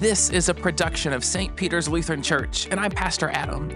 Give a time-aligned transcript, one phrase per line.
[0.00, 1.54] This is a production of St.
[1.54, 3.68] Peter's Lutheran Church, and I'm Pastor Adam.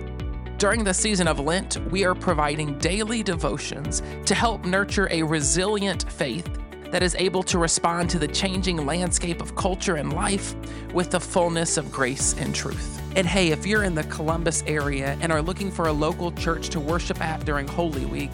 [0.56, 6.10] During the season of Lent, we are providing daily devotions to help nurture a resilient
[6.10, 6.48] faith
[6.90, 10.54] that is able to respond to the changing landscape of culture and life
[10.94, 13.02] with the fullness of grace and truth.
[13.16, 16.70] And hey, if you're in the Columbus area and are looking for a local church
[16.70, 18.32] to worship at during Holy Week,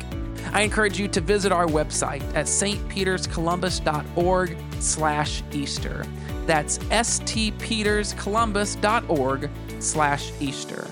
[0.52, 6.06] I encourage you to visit our website at stpeterscolumbus.org slash Easter.
[6.46, 10.86] That's stpeterscolumbus.org slash Easter.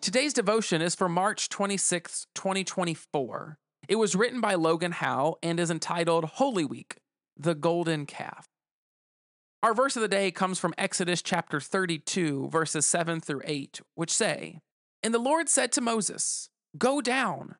[0.00, 3.58] Today's devotion is for March 26, 2024.
[3.88, 6.96] It was written by Logan Howe and is entitled Holy Week,
[7.36, 8.46] the Golden Calf.
[9.62, 14.10] Our verse of the day comes from Exodus chapter 32, verses 7 through 8, which
[14.10, 14.58] say,
[15.04, 17.54] And the Lord said to Moses, Go down,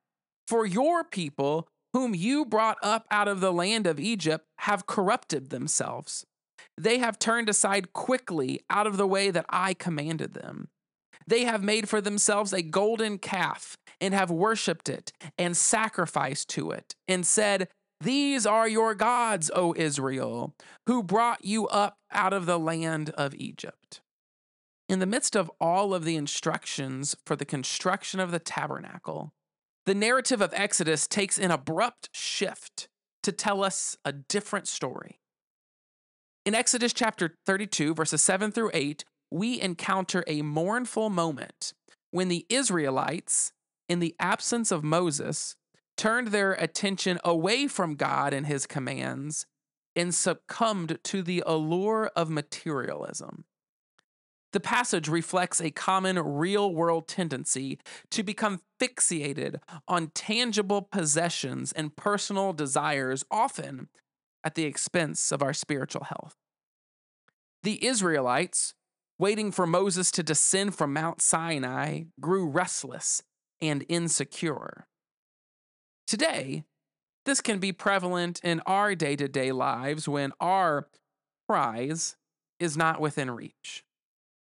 [0.47, 5.51] for your people, whom you brought up out of the land of Egypt, have corrupted
[5.51, 6.25] themselves.
[6.79, 10.69] They have turned aside quickly out of the way that I commanded them.
[11.27, 16.71] They have made for themselves a golden calf and have worshipped it and sacrificed to
[16.71, 17.69] it and said,
[18.01, 20.55] These are your gods, O Israel,
[20.87, 24.01] who brought you up out of the land of Egypt.
[24.89, 29.33] In the midst of all of the instructions for the construction of the tabernacle,
[29.87, 32.89] the narrative of Exodus takes an abrupt shift
[33.23, 35.21] to tell us a different story.
[36.45, 41.73] In Exodus chapter 32, verses 7 through 8, we encounter a mournful moment
[42.11, 43.53] when the Israelites,
[43.89, 45.57] in the absence of Moses,
[45.97, 49.47] turned their attention away from God and his commands
[49.95, 53.45] and succumbed to the allure of materialism.
[54.53, 57.79] The passage reflects a common real world tendency
[58.11, 63.89] to become fixated on tangible possessions and personal desires, often
[64.45, 66.37] at the expense of our spiritual health.
[67.63, 68.75] The Israelites,
[69.19, 73.23] waiting for Moses to descend from Mount Sinai, grew restless
[73.61, 74.87] and insecure.
[76.07, 76.65] Today,
[77.25, 80.89] this can be prevalent in our day to day lives when our
[81.49, 82.17] prize
[82.59, 83.85] is not within reach.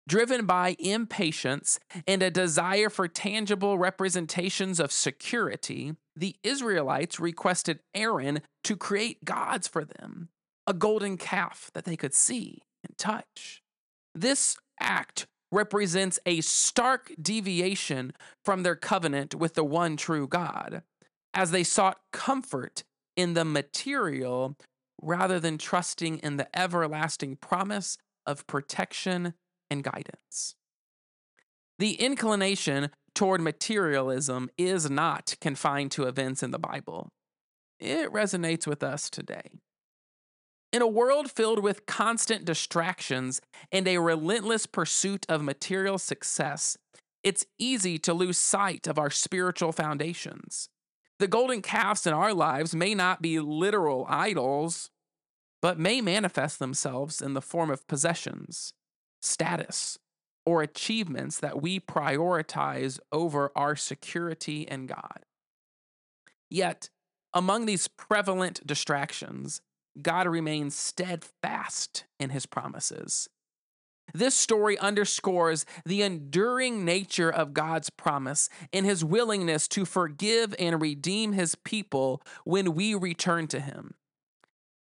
[0.08, 8.40] Driven by impatience and a desire for tangible representations of security, the Israelites requested Aaron
[8.64, 10.30] to create gods for them,
[10.66, 13.62] a golden calf that they could see and touch.
[14.14, 18.14] This act represents a stark deviation
[18.46, 20.84] from their covenant with the one true God,
[21.34, 22.82] as they sought comfort
[23.14, 24.56] in the material
[25.02, 29.34] rather than trusting in the everlasting promise of protection
[29.70, 30.54] and guidance.
[31.78, 37.10] The inclination toward materialism is not confined to events in the Bible.
[37.78, 39.60] It resonates with us today.
[40.72, 43.40] In a world filled with constant distractions
[43.72, 46.76] and a relentless pursuit of material success,
[47.22, 50.68] it's easy to lose sight of our spiritual foundations.
[51.18, 54.90] The golden calves in our lives may not be literal idols,
[55.60, 58.72] but may manifest themselves in the form of possessions,
[59.20, 59.98] status,
[60.46, 65.24] or achievements that we prioritize over our security in God.
[66.48, 66.88] Yet,
[67.34, 69.60] among these prevalent distractions,
[70.00, 73.28] God remains steadfast in his promises.
[74.14, 80.80] This story underscores the enduring nature of God's promise and his willingness to forgive and
[80.80, 83.94] redeem his people when we return to him.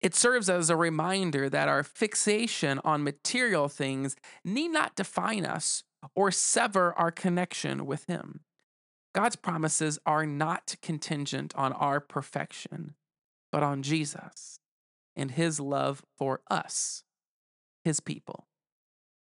[0.03, 5.85] It serves as a reminder that our fixation on material things need not define us
[6.17, 8.41] or sever our connection with Him.
[9.15, 12.95] God's promises are not contingent on our perfection,
[13.53, 14.59] but on Jesus
[15.15, 17.05] and His love for us,
[17.85, 18.49] His people.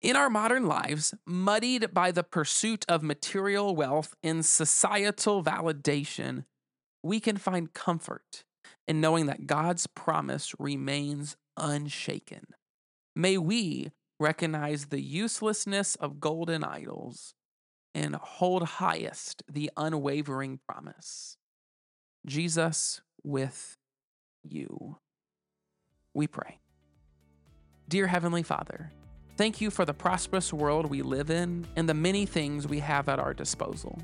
[0.00, 6.44] In our modern lives, muddied by the pursuit of material wealth and societal validation,
[7.02, 8.44] we can find comfort
[8.86, 12.46] and knowing that God's promise remains unshaken.
[13.16, 17.34] May we recognize the uselessness of golden idols
[17.94, 21.36] and hold highest the unwavering promise.
[22.26, 23.76] Jesus with
[24.42, 24.98] you.
[26.12, 26.60] We pray.
[27.88, 28.90] Dear Heavenly Father,
[29.36, 33.08] thank you for the prosperous world we live in and the many things we have
[33.08, 33.98] at our disposal.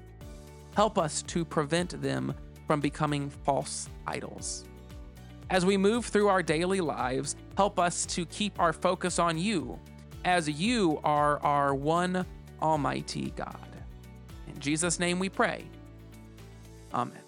[0.75, 2.35] Help us to prevent them
[2.67, 4.65] from becoming false idols.
[5.51, 9.79] As we move through our daily lives, help us to keep our focus on you,
[10.25, 12.25] as you are our one
[12.63, 13.57] Almighty God.
[14.47, 15.65] In Jesus' name we pray.
[16.95, 17.19] Amen.